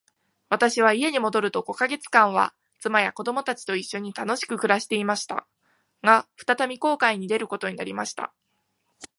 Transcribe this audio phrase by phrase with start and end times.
[0.49, 5.47] 私は家に戻ると五ヵ月間は、妻や子供たちと一しょに楽しく暮していました。
[6.01, 8.33] が、再び航海に出ることになりました。